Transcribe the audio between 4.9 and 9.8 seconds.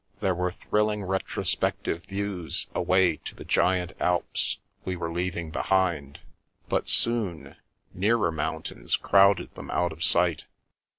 were leaving behind, but soon, nearer mountains crowded them